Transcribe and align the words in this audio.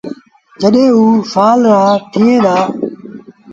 جڏهيݩ 0.61 0.93
او 0.97 1.03
سآل 1.33 1.59
رآ 1.71 1.85
ٿئيڻ 2.11 2.35
دآ۔ 2.45 2.57